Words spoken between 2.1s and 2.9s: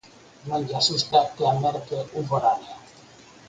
un foráneo.